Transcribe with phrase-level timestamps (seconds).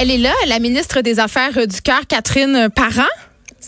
[0.00, 3.02] elle est là, la ministre des Affaires du Cœur, Catherine Parent.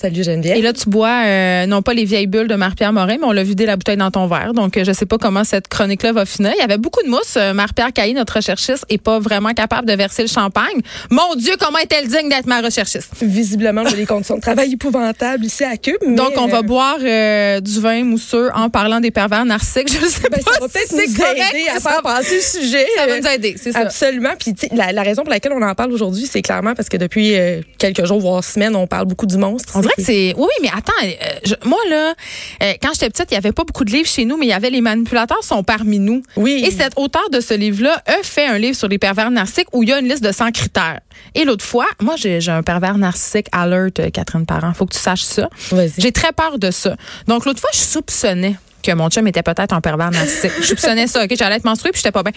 [0.03, 0.57] Salut Geneviève.
[0.57, 3.31] Et là, tu bois euh, non pas les vieilles bulles de Marie-Pierre Morin, mais on
[3.31, 4.53] l'a vidé la bouteille dans ton verre.
[4.53, 6.51] Donc, euh, je sais pas comment cette chronique-là va finir.
[6.57, 7.35] Il y avait beaucoup de mousse.
[7.37, 10.81] Euh, Marie-Pierre Caillé, notre recherchiste, est pas vraiment capable de verser le champagne.
[11.11, 13.11] Mon Dieu, comment est-elle digne d'être ma recherchiste?
[13.23, 15.95] Visiblement, j'ai des conditions de travail épouvantables ici à Cube.
[16.05, 19.93] mais, Donc, on va boire euh, du vin mousseux en parlant des pervers narcissiques.
[19.93, 21.55] Je ne sais ben, pas ça va si peut-être c'est nous correct.
[21.55, 22.87] aider à Ça faire passer le sujet.
[22.97, 23.79] ça va nous aider, c'est ça.
[23.79, 24.31] Absolument.
[24.37, 27.37] Puis la, la raison pour laquelle on en parle aujourd'hui, c'est clairement parce que depuis
[27.39, 29.73] euh, quelques jours, voire semaines, on parle beaucoup du monstre.
[29.77, 30.35] On que c'est.
[30.37, 32.15] Oui, oui, mais attends, euh, je- moi, là,
[32.63, 34.51] euh, quand j'étais petite, il n'y avait pas beaucoup de livres chez nous, mais il
[34.51, 36.23] y avait Les manipulateurs sont parmi nous.
[36.37, 36.63] Oui.
[36.67, 39.83] Et cet auteur de ce livre-là a fait un livre sur les pervers narcissiques où
[39.83, 41.01] il y a une liste de 100 critères.
[41.35, 44.73] Et l'autre fois, moi, j'ai j'ai un pervers narcissique alert, euh, Catherine Parent.
[44.75, 45.49] Faut que tu saches ça.
[45.71, 45.93] Vas-y.
[45.99, 46.97] J'ai très peur de ça.
[47.29, 50.51] Donc, l'autre fois, je soupçonnais que mon chum était peut-être un pervers narcissique.
[50.61, 51.31] Je soupçonnais ça, OK?
[51.39, 52.33] J'allais être menstruée puis j'étais pas bien.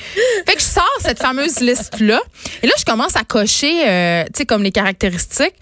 [0.48, 2.20] Fait que je sors cette fameuse liste-là.
[2.62, 5.56] Et là, je commence à cocher, euh, tu sais, comme les caractéristiques.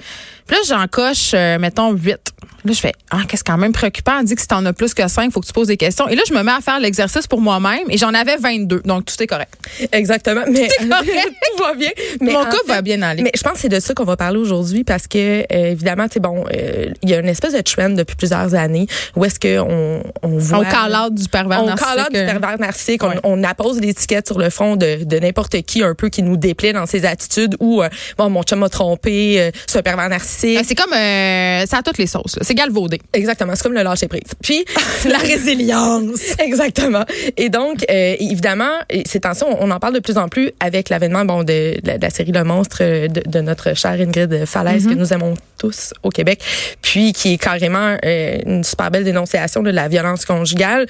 [0.48, 2.18] Puis là, j'en coche, euh, mettons, 8.
[2.66, 4.20] Là, je fais, ah, qu'est-ce quand même préoccupant.
[4.20, 6.08] On dit que si t'en as plus que 5, faut que tu poses des questions.
[6.08, 8.82] Et là, je me mets à faire l'exercice pour moi-même et j'en avais 22.
[8.86, 9.54] Donc, tout est correct.
[9.92, 10.44] Exactement.
[10.50, 11.34] Mais Tout est correct.
[11.58, 11.90] tout va bien.
[12.22, 13.22] Mais Mon fait- va bien aller.
[13.22, 16.08] Mais je pense que c'est de ça qu'on va parler aujourd'hui parce que euh, évidemment,
[16.08, 19.26] tu sais bon, euh, il y a une espèce de trend depuis plusieurs années où
[19.26, 21.94] est-ce que on, on voit on call du pervers on narcissique.
[21.96, 23.20] call out du pervers narcissique, on, ouais.
[23.24, 26.72] on appose l'étiquette sur le fond de, de n'importe qui un peu qui nous déplaît
[26.72, 30.33] dans ses attitudes ou euh, bon mon chum m'a trompé, c'est un pervers narcissique.
[30.44, 32.36] Euh, C'est comme, euh, ça a toutes les sauces.
[32.38, 32.44] là.
[32.44, 33.02] C'est galvaudé.
[33.14, 34.22] Exactement, c'est comme le lâcher prise.
[34.42, 34.66] Puis
[35.06, 36.20] La résilience.
[36.40, 37.06] Exactement.
[37.38, 38.74] Et donc, euh, évidemment,
[39.06, 42.10] ces temps-ci, on, en parle de plus en plus avec l'avènement bon, de, de la,
[42.10, 46.10] série Le Monstre euh, de, de notre chère Ingrid Falaise, que nous aimons tous au
[46.10, 46.44] Québec,
[46.82, 50.88] puis qui est carrément euh, une super belle dénonciation de la violence conjugale.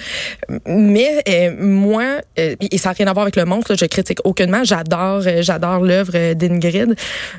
[0.66, 2.04] Mais euh, moi,
[2.40, 4.64] euh, et ça n'a rien à voir avec Le Monstre, là, je critique aucunement.
[4.64, 6.96] J'adore j'adore l'œuvre d'Ingrid.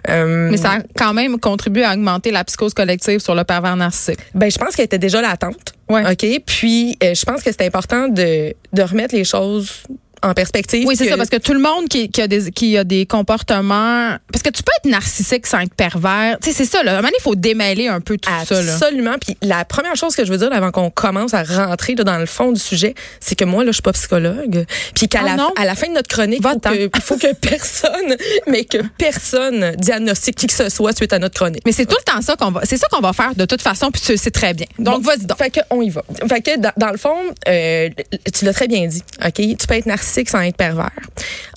[0.08, 3.76] Euh, Mais ça a quand même contribué à augmenter la psychose collective sur le pervers
[3.76, 4.20] narcissique?
[4.34, 5.74] Ben, je pense qu'elle était déjà latente.
[5.88, 6.10] Ouais.
[6.10, 6.42] OK?
[6.46, 9.84] Puis, euh, je pense que c'est important de, de remettre les choses
[10.24, 10.86] en perspective.
[10.86, 12.84] Oui, c'est que- ça, parce que tout le monde qui, qui a des, qui a
[12.84, 14.16] des comportements.
[14.32, 16.38] Parce que tu peux être narcissique sans être pervers.
[16.42, 16.92] Tu sais, c'est ça, là.
[16.92, 18.56] À un moment il faut démêler un peu tout ça.
[18.58, 19.14] Absolument.
[19.20, 22.18] Puis la première chose que je veux dire avant qu'on commence à rentrer là, dans
[22.18, 24.64] le fond du sujet, c'est que moi là, je suis pas psychologue.
[24.94, 25.52] Puis qu'à Oh la, non?
[25.56, 26.58] à la fin de notre chronique, il faut
[26.90, 31.34] que, faut que personne, mais que personne diagnostique qui que ce soit suite à notre
[31.34, 31.62] chronique.
[31.66, 32.60] Mais c'est tout le temps ça qu'on va.
[32.64, 34.66] C'est ça qu'on va faire de toute façon, puis tu le sais très bien.
[34.78, 35.38] Donc, Bon, vas-y donc.
[35.38, 36.02] Fait que on y va.
[36.28, 37.16] Fait que dans, dans le fond,
[37.48, 37.88] euh,
[38.32, 39.02] tu l'as très bien dit.
[39.24, 40.90] Ok, tu peux être narcissique sans être pervers.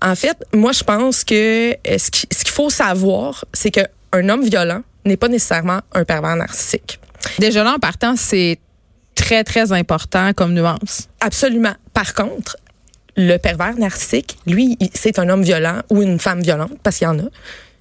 [0.01, 3.81] En fait, moi je pense que euh, ce qui- ce qu'il faut savoir, c'est que
[4.13, 6.99] un homme violent n'est pas nécessairement un pervers narcissique.
[7.39, 8.59] Déjà là, en partant, c'est
[9.15, 11.07] très, très important comme nuance.
[11.19, 11.73] Absolument.
[11.93, 12.57] Par contre,
[13.15, 17.09] le pervers narcissique, lui, c'est un homme violent ou une femme violente, parce qu'il y
[17.09, 17.23] en a.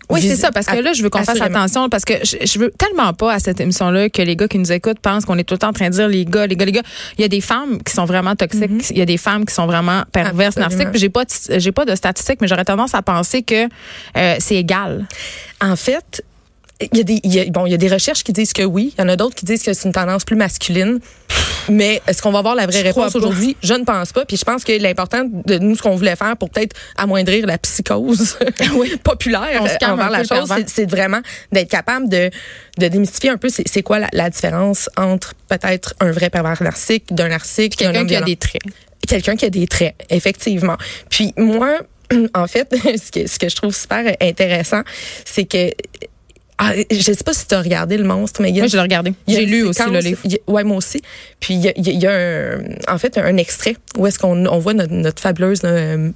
[0.09, 2.59] Oui, c'est ça, parce que là, je veux qu'on fasse attention, parce que je, je
[2.59, 5.44] veux tellement pas à cette émission-là que les gars qui nous écoutent pensent qu'on est
[5.44, 6.83] tout le temps en train de dire les gars, les gars, les gars.
[7.19, 9.53] Il y a des femmes qui sont vraiment toxiques, il y a des femmes qui
[9.55, 10.69] sont vraiment perverses, Absolument.
[10.69, 10.91] narcissiques.
[10.93, 13.65] Puis j'ai pas, de- j'ai pas de statistiques, mais j'aurais tendance à penser que
[14.16, 15.06] euh, c'est égal.
[15.61, 16.22] En fait,
[16.93, 18.53] il y a des il y a- bon, il y a des recherches qui disent
[18.53, 21.00] que oui, il y en a d'autres qui disent que c'est une tendance plus masculine.
[21.69, 23.56] Mais est-ce qu'on va avoir la vraie Je réponse aujourd'hui?
[23.62, 24.25] Je ne pense pas.
[24.25, 27.59] Puis je pense que l'important de nous ce qu'on voulait faire pour peut-être amoindrir la
[27.59, 28.38] psychose
[29.04, 31.21] populaire On se calme envers la chose, c'est- vraiment
[31.53, 32.31] d'être capable de
[32.78, 37.15] de démystifier un peu c'est quoi la, la différence entre peut-être un vrai pervers narcissique
[37.15, 38.62] d'un narcissique et un Quelqu'un homme qui a des traits.
[39.09, 40.77] quelqu'un qui a des traits, effectivement.
[41.10, 41.78] Puis moi,
[42.34, 44.83] en fait, ce que, ce que je trouve super intéressant,
[45.25, 45.71] c'est que
[46.59, 48.69] ah, je sais pas si tu as regardé le monstre, mais il y a Moi,
[48.69, 49.12] je l'ai regardé.
[49.28, 50.21] J'ai lu aussi le livre.
[50.25, 51.03] a- ouais, moi aussi.
[51.39, 52.59] Puis il y a, il y un,
[52.89, 55.62] en fait un extrait où est-ce qu'on on voit notre, notre fabuleuse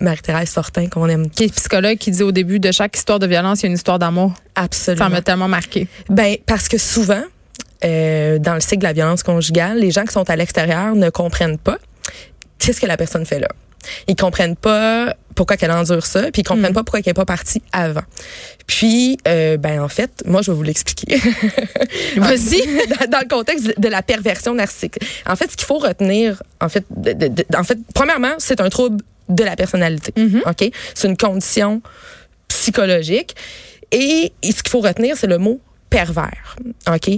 [0.00, 3.26] Marie-Thérèse Fortin qu'on aime Qui est psychologue qui dit au début de chaque histoire de
[3.26, 4.32] violence, il y a une histoire d'amour.
[4.54, 5.04] absolument.
[5.04, 5.88] Ça m'a tellement marqué.
[6.08, 7.22] Ben parce que souvent,
[7.84, 11.10] euh, dans le cycle de la violence conjugale, les gens qui sont à l'extérieur ne
[11.10, 11.78] comprennent pas
[12.58, 13.48] qu'est-ce que la personne fait là.
[14.08, 17.24] Ils comprennent pas pourquoi qu'elle endure ça, puis ils comprennent pas pourquoi qu'elle est pas
[17.24, 18.02] partie avant.
[18.66, 21.16] Puis, euh, ben en fait, moi je vais vous l'expliquer.
[22.16, 22.62] Vas-y.
[23.00, 24.98] dans, dans le contexte de la perversion narcissique.
[25.26, 28.60] En fait, ce qu'il faut retenir, en fait, de- de- de- en fait, premièrement, c'est
[28.60, 30.12] un trouble de la personnalité.
[30.46, 31.80] Ok, c'est une condition
[32.48, 33.34] psychologique.
[33.92, 36.56] Et, et ce qu'il faut retenir, c'est le mot pervers.
[36.92, 37.10] OK?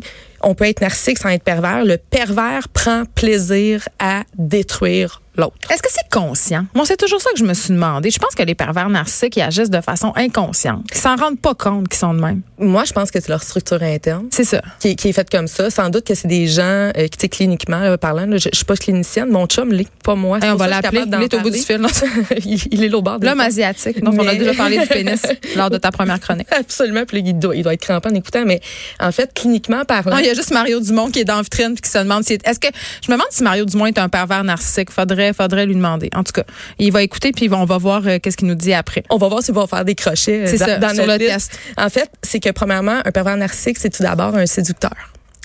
[0.42, 1.84] On peut être narcissique sans être pervers.
[1.84, 5.54] Le pervers prend plaisir à détruire l'autre.
[5.70, 6.66] Est-ce que c'est conscient?
[6.74, 8.10] Moi, c'est toujours ça que je me suis demandé.
[8.10, 10.84] Je pense que les pervers narcissiques, ils agissent de façon inconsciente.
[10.94, 12.42] Ils s'en rendent pas compte qu'ils sont de même.
[12.58, 14.26] Moi, je pense que c'est leur structure interne.
[14.30, 14.60] C'est ça.
[14.80, 15.70] Qui est, qui est faite comme ça.
[15.70, 18.48] Sans doute que c'est des gens euh, qui, tu sais, cliniquement là, parlant, là, je,
[18.52, 20.38] je suis pas clinicienne, mon chum l'est, pas moi.
[20.42, 21.04] Hey, on va l'appeler.
[21.06, 21.80] Il est au bout du fil.
[22.44, 24.02] il, il est là au bord de L'homme asiatique.
[24.02, 25.22] Donc, on a déjà parlé du pénis
[25.56, 26.48] lors de ta première chronique.
[26.50, 27.04] Absolument.
[27.06, 28.44] Puis il doit, il doit être crampé en écoutant.
[28.44, 28.60] Mais
[29.00, 31.42] en fait, cliniquement parlant, Non, il y a juste Mario Dumont qui est dans la
[31.42, 32.68] vitrine puis qui se demande si est-ce que
[33.04, 34.90] je me demande si Mario Dumont est un pervers narcissique.
[34.90, 36.08] Faudrait faudrait lui demander.
[36.14, 36.44] En tout cas,
[36.78, 39.02] il va écouter puis on va voir euh, qu'est-ce qu'il nous dit après.
[39.10, 41.28] on va voir s'il va faire des crochets euh, dans, ça, dans sur notre le
[41.30, 41.58] test.
[41.78, 44.90] En fait, c'est que premièrement, un pervers narcissique, c'est tout d'abord un séducteur.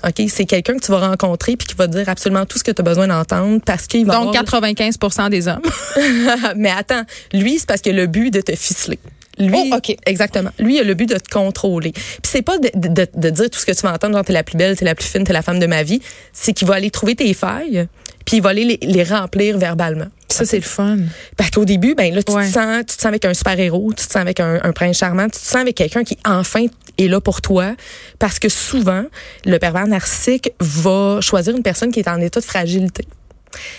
[0.07, 2.63] OK, c'est quelqu'un que tu vas rencontrer puis qui va te dire absolument tout ce
[2.63, 4.97] que tu as besoin d'entendre parce qu'il va Donc avoir- 95
[5.31, 5.62] des hommes.
[6.56, 7.01] mais attends,
[7.33, 9.00] lui c'est parce que le but de te ficeler.
[9.39, 9.77] Lui, Oh,
[10.07, 10.50] exactement.
[10.57, 11.91] Lui, il a le but de te contrôler.
[11.91, 14.41] Puis c'est pas de- de dire tout ce que tu vas entendre, genre t'es la
[14.44, 16.01] plus belle, t'es la plus fine, t'es la femme de ma vie.
[16.33, 17.88] C'est qu'il va aller trouver tes failles,
[18.27, 20.06] puis il va aller les, les remplir verbalement.
[20.29, 20.97] Ça c'est le fun.
[21.38, 22.45] Parce qu'au début, ben là, tu Ouais.
[22.45, 24.71] te sens, tu te sens avec un super héros, tu te sens avec un, un
[24.74, 26.65] prince charmant, tu te sens avec quelqu'un qui enfin
[27.00, 27.75] est là pour toi.
[28.19, 29.06] Parce que souvent,
[29.45, 33.06] le pervers narcissique va choisir une personne qui est en état de fragilité.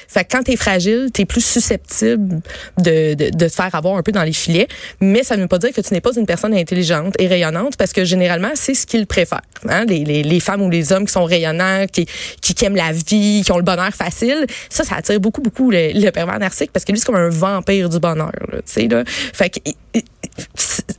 [0.09, 2.41] Fait que quand t'es fragile, t'es plus susceptible
[2.79, 4.69] de, de, de te faire avoir un peu dans les filets.
[5.01, 7.77] Mais ça ne veut pas dire que tu n'es pas une personne intelligente et rayonnante
[7.77, 9.41] parce que généralement, c'est ce qu'ils préfèrent.
[9.69, 9.85] Hein?
[9.87, 12.07] Les, les, les femmes ou les hommes qui sont rayonnants, qui,
[12.41, 15.93] qui, aiment la vie, qui ont le bonheur facile, ça, ça attire beaucoup, beaucoup le,
[15.95, 18.33] le pervers narcissique parce que lui, c'est comme un vampire du bonheur.
[18.53, 19.05] Là, là.
[19.07, 19.61] Fait que,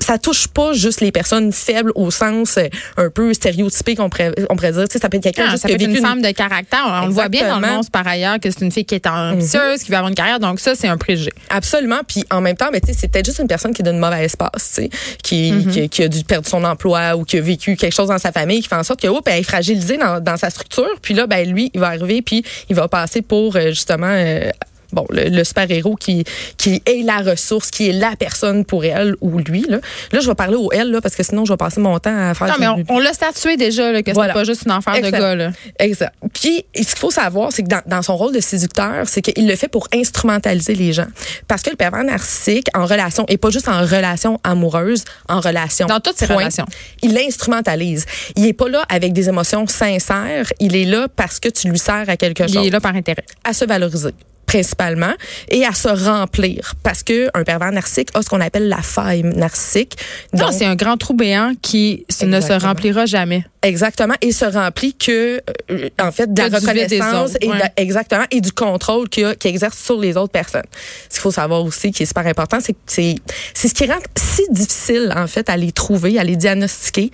[0.09, 2.67] ça touche pas juste les personnes faibles au sens euh,
[2.97, 4.88] un peu stéréotypé qu'on pourrait, on pourrait dire.
[4.88, 6.21] Tu sais, ça peut être quelqu'un Ah, juste ça qui peut être une vécu femme
[6.23, 7.00] de caractère.
[7.03, 9.06] On le voit bien dans le monde par ailleurs que c'est une fille qui est
[9.06, 10.39] ambitieuse, qui veut avoir une carrière.
[10.39, 11.31] Donc ça, c'est un préjugé.
[11.51, 12.00] Absolument.
[12.07, 14.00] Puis en même temps, ben, tu sais, c'est peut-être juste une personne qui est d'une
[14.00, 14.89] mauvaise passe, tu sais,
[15.21, 15.71] qui, Mm-hmm.
[15.71, 18.31] qui, qui a dû perdre son emploi ou qui a vécu quelque chose dans sa
[18.31, 20.89] famille, qui fait en sorte que, oh, ben, elle est fragilisée dans, dans sa structure.
[21.01, 24.07] Puis là, ben, lui, il va arriver, puis il va passer pour euh, justement.
[24.09, 24.50] euh,
[24.91, 26.24] Bon, le, le super-héros qui,
[26.57, 29.65] qui est la ressource, qui est la personne pour elle ou lui.
[29.69, 29.77] Là,
[30.12, 32.30] là je vais parler au elle, là, parce que sinon, je vais passer mon temps
[32.30, 32.47] à faire...
[32.47, 34.33] Non, mais on, on l'a statué déjà là, que Voilà.
[34.33, 35.36] c'est pas juste une affaire de gars.
[35.36, 35.51] Là.
[35.80, 36.13] Exact.
[36.33, 39.47] Puis, ce qu'il faut savoir, c'est que dans, dans son rôle de séducteur, c'est qu'il
[39.47, 41.07] le fait pour instrumentaliser les gens.
[41.47, 45.85] Parce que le pervers narcissique, en relation, et pas juste en relation amoureuse, en relation.
[45.88, 46.65] Dans toutes ses point, relations.
[47.03, 48.06] Il l'instrumentalise.
[48.35, 50.51] Il est pas là avec des émotions sincères.
[50.59, 52.68] Il est là parce que tu lui sers à quelque Il chose.
[52.68, 53.24] est là par intérêt.
[53.44, 54.13] À se valoriser
[54.49, 55.13] principalement
[55.49, 59.21] et à se remplir parce que un pervers narcissique a ce qu'on appelle la faille
[59.21, 59.95] narcissique.
[60.33, 63.45] Non, c'est un grand trou béant qui ne se remplira jamais.
[63.61, 67.73] Exactement, et se remplit que euh, en fait de la reconnaissance autres, et de ouais.
[67.75, 70.63] exactement et du contrôle qu'il qu'il exerce sur les autres personnes.
[71.09, 73.15] Ce qu'il faut savoir aussi qui est super important, c'est que c'est
[73.53, 77.11] c'est ce qui rend si difficile en fait à les trouver, à les diagnostiquer,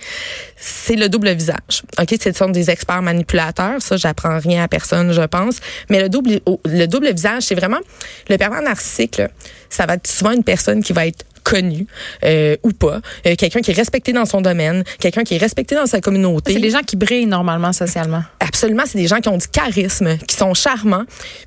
[0.56, 1.82] c'est le double visage.
[2.00, 5.56] OK, ce sont des experts manipulateurs, ça j'apprends rien à personne, je pense,
[5.90, 7.80] mais le double le double visage, c'est vraiment
[8.28, 9.28] le pervers narcissique, là,
[9.68, 11.86] ça va être souvent une personne qui va être connue
[12.24, 15.76] euh, ou pas, euh, quelqu'un qui est respecté dans son domaine, quelqu'un qui est respecté
[15.76, 16.52] dans sa communauté.
[16.52, 18.24] C'est des gens qui brillent normalement socialement.
[18.40, 21.04] Absolument, c'est des gens qui ont du charisme, qui sont charmants,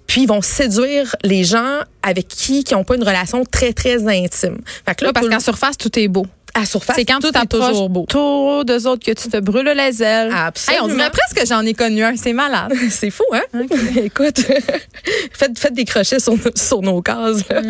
[0.08, 4.08] puis ils vont séduire les gens avec qui qui n'ont pas une relation très très
[4.08, 4.60] intime.
[4.86, 6.26] Fait que là, parce qu'en surface, tout est beau.
[6.54, 8.06] À surface, C'est quand tout tu est toujours beau.
[8.08, 10.32] trop d'eux autres que tu te brûles les ailes.
[10.36, 10.86] Absolument.
[10.86, 12.16] Hey, on dirait presque que j'en ai connu un.
[12.16, 12.74] C'est malade.
[12.90, 13.44] C'est fou, hein?
[13.98, 14.40] Écoute,
[15.34, 17.48] faites, faites des crochets sur, sur nos cases.
[17.50, 17.62] là.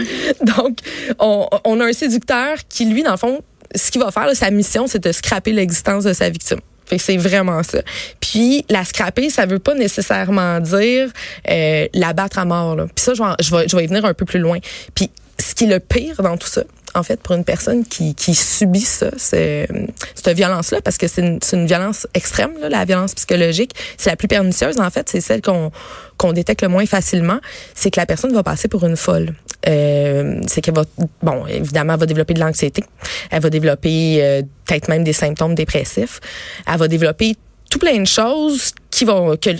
[0.43, 0.79] Donc,
[1.19, 3.41] on, on a un séducteur qui, lui, dans le fond,
[3.75, 6.59] ce qu'il va faire, là, sa mission, c'est de scraper l'existence de sa victime.
[6.85, 7.79] Fait que c'est vraiment ça.
[8.19, 11.11] Puis la scraper, ça veut pas nécessairement dire
[11.47, 12.75] euh, la battre à mort.
[12.75, 12.85] Là.
[12.95, 14.57] Puis ça, je vais, je, vais, je vais y venir un peu plus loin.
[14.95, 16.63] Puis ce qui est le pire dans tout ça,
[16.95, 22.07] en fait, pour une personne qui, subit ça, cette violence-là, parce que c'est une, violence
[22.13, 23.73] extrême, la violence psychologique.
[23.97, 25.09] C'est la plus pernicieuse, en fait.
[25.09, 25.71] C'est celle qu'on
[26.17, 27.39] qu'on détecte le moins facilement.
[27.73, 29.35] C'est que la personne va passer pour une folle.
[29.67, 30.83] Euh, c'est qu'elle va,
[31.23, 32.83] bon, évidemment, elle va développer de l'anxiété.
[33.31, 36.19] Elle va développer euh, peut-être même des symptômes dépressifs.
[36.67, 37.37] Elle va développer
[37.69, 39.51] tout plein de choses qui vont, que,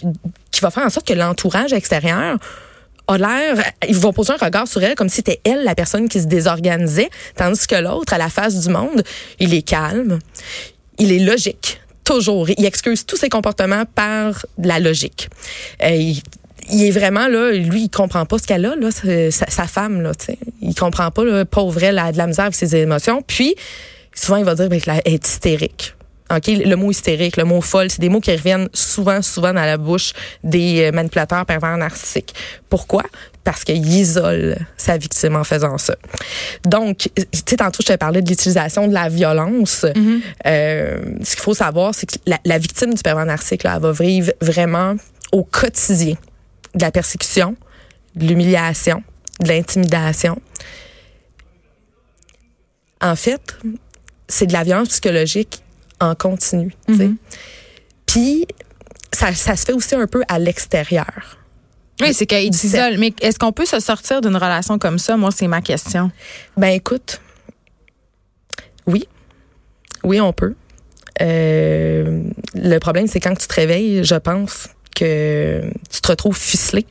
[0.52, 2.38] qui va faire en sorte que l'entourage extérieur
[3.10, 6.08] a l'air, ils vont poser un regard sur elle comme si c'était elle la personne
[6.08, 9.04] qui se désorganisait, tandis que l'autre, à la face du monde,
[9.40, 10.20] il est calme,
[10.98, 12.50] il est logique, toujours.
[12.50, 15.30] Il excuse tous ses comportements par la logique.
[15.84, 16.22] Euh, il,
[16.72, 20.02] il est vraiment là, lui, il comprend pas ce qu'elle a là, sa, sa- femme
[20.02, 20.38] là, tu sais.
[20.62, 23.24] Il comprend pas là, pauvre elle a de la misère avec ses émotions.
[23.26, 23.56] Puis
[24.14, 25.96] souvent il va dire ben, qu'elle est hystérique.
[26.32, 29.66] OK, le mot hystérique, le mot folle, c'est des mots qui reviennent souvent, souvent dans
[29.66, 32.36] la bouche des euh, manipulateurs pervers narcissiques.
[32.70, 33.04] Pourquoi?
[33.44, 35.96] Parce qu'il isole sa victime en faisant ça.
[36.66, 39.86] Donc, tu sais, tantôt, je te parlais de l'utilisation de la violence.
[40.46, 43.82] Euh, ce qu'il faut savoir, c'est que la, la victime du pervers narcissique, là, elle
[43.82, 44.96] va vivre vraiment
[45.32, 46.16] au quotidien
[46.76, 47.56] de la persécution,
[48.16, 49.04] de l'humiliation,
[49.40, 50.40] de l'intimidation.
[53.02, 53.58] En fait,
[54.28, 55.64] c'est de la violence psychologique
[56.00, 56.74] en continu.
[56.88, 57.18] Mhm.
[58.06, 58.48] Puis,
[59.12, 61.38] ça, ça se fait aussi un peu à l'extérieur.
[62.02, 62.98] Oui, c'est qu'il Du s'isole.
[62.98, 65.18] Mais est-ce qu'on peut se sortir d'une relation comme ça?
[65.18, 66.12] Moi, c'est ma question.
[66.56, 67.22] Ben écoute,
[68.88, 69.08] oui,
[70.04, 70.56] oui, on peut.
[71.22, 72.24] Euh,
[72.56, 76.86] le problème, c'est quand tu te réveilles, je pense que tu te retrouves ficelé.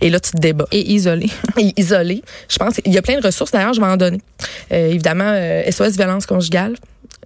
[0.00, 0.66] Et là, tu te débats.
[0.70, 1.28] Et isolé.
[1.56, 2.22] Et isolé.
[2.48, 3.50] Je pense qu'il y a plein de ressources.
[3.50, 4.20] D'ailleurs, je vais en donner.
[4.72, 6.76] Euh, évidemment, euh, SOS violence conjugale.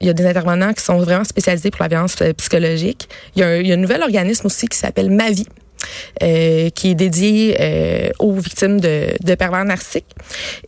[0.01, 3.09] Il y a des intervenants qui sont vraiment spécialisés pour la violence euh, psychologique.
[3.37, 5.47] Il y a un, il y a un nouvel organisme aussi qui s'appelle Mavi.
[6.23, 10.07] euh, qui est dédié euh, aux victimes de, de pervers narcissiques.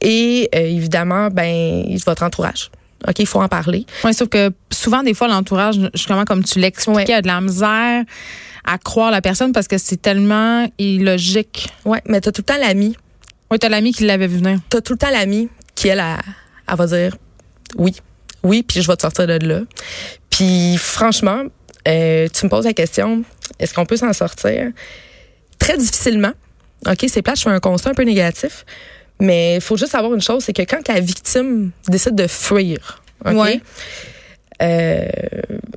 [0.00, 2.70] Et euh, évidemment, ben, votre entourage.
[3.06, 3.86] OK, il faut en parler.
[4.02, 7.14] Oui, sauf que souvent, des fois, l'entourage, justement, comme tu l'expliquais, Ouais.
[7.14, 8.02] a de la misère
[8.64, 11.68] à croire la personne parce que c'est tellement illogique.
[11.84, 12.96] Ouais, mais t'as tout le temps l'ami.
[13.50, 14.58] Oui, t'as l'ami qui l'avait vu venir.
[14.70, 16.16] T'as tout le temps l'ami qui, elle, elle,
[16.68, 17.16] elle va dire
[17.76, 17.94] oui,
[18.44, 19.60] oui, puis je vais te sortir de là.
[20.30, 21.44] Puis franchement,
[21.88, 23.24] euh, tu me poses la question,
[23.58, 24.70] est-ce qu'on peut s'en sortir?
[25.58, 26.32] Très difficilement.
[26.86, 28.64] OK, c'est plate, je fais un constat un peu négatif.
[29.20, 33.02] Mais il faut juste savoir une chose, c'est que quand la victime décide de fuir,
[33.24, 33.32] OK?
[33.34, 33.60] Ouais.
[34.62, 35.06] euh,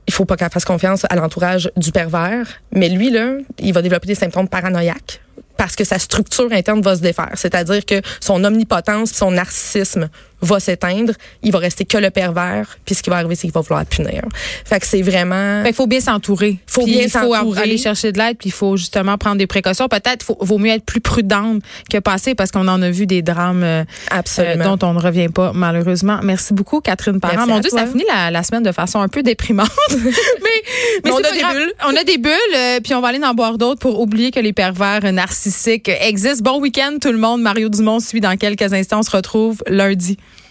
[0.08, 2.48] il faut pas qu'elle fasse confiance à l'entourage du pervers.
[2.72, 5.22] Mais lui, là, il va développer des symptômes paranoïaques
[5.56, 7.32] parce que sa structure interne va se défaire.
[7.36, 10.10] C'est-à-dire que son omnipotence, son narcissisme
[10.42, 11.14] va s'éteindre.
[11.44, 12.78] Il va rester que le pervers.
[12.86, 14.22] Puis ce qui va arriver, c'est qu'il va vouloir punir.
[14.66, 15.62] Fait que c'est vraiment...
[15.64, 16.58] Fait qu'il faut bien s'entourer.
[16.68, 17.62] Faut Puis bien il faut s'entourer.
[17.62, 19.88] aller chercher de l'aide, puis il faut justement prendre des précautions.
[19.88, 23.22] Peut-être faut, vaut mieux être plus prudente que passer parce qu'on en a vu des
[23.22, 24.66] drames euh, Absolument.
[24.66, 26.20] euh, dont on ne revient pas malheureusement.
[26.24, 27.36] Merci beaucoup Catherine Parent.
[27.38, 27.80] Merci Mon Dieu, toi.
[27.82, 29.70] ça finit la, la semaine de façon un peu déprimante.
[29.92, 31.56] mais mais on a des grave.
[31.56, 31.74] bulles.
[31.86, 34.40] On a des bulles, euh, puis on va aller en boire d'autres pour oublier que
[34.40, 36.44] les pervers narcissiques existent.
[36.44, 37.42] Bon week-end tout le monde.
[37.42, 39.00] Mario Dumont suit dans quelques instants.
[39.00, 40.18] On se retrouve lundi.